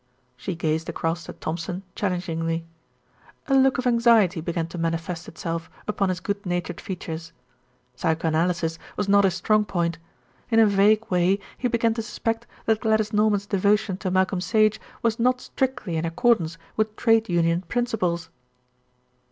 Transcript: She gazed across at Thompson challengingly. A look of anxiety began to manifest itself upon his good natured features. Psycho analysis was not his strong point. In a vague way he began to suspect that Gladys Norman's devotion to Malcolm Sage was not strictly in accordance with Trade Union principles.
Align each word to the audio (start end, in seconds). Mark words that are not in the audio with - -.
She 0.35 0.55
gazed 0.55 0.89
across 0.89 1.29
at 1.29 1.39
Thompson 1.41 1.83
challengingly. 1.93 2.65
A 3.45 3.53
look 3.53 3.77
of 3.77 3.85
anxiety 3.85 4.41
began 4.41 4.65
to 4.69 4.79
manifest 4.79 5.27
itself 5.27 5.69
upon 5.87 6.09
his 6.09 6.19
good 6.19 6.43
natured 6.43 6.81
features. 6.81 7.33
Psycho 7.95 8.27
analysis 8.29 8.79
was 8.97 9.07
not 9.07 9.25
his 9.25 9.35
strong 9.35 9.63
point. 9.63 9.99
In 10.49 10.57
a 10.57 10.65
vague 10.65 11.05
way 11.11 11.37
he 11.55 11.67
began 11.67 11.93
to 11.93 12.01
suspect 12.01 12.47
that 12.65 12.81
Gladys 12.81 13.13
Norman's 13.13 13.45
devotion 13.45 13.95
to 13.97 14.09
Malcolm 14.09 14.41
Sage 14.41 14.81
was 15.03 15.19
not 15.19 15.39
strictly 15.39 15.97
in 15.97 16.05
accordance 16.05 16.57
with 16.75 16.95
Trade 16.95 17.29
Union 17.29 17.61
principles. 17.67 18.31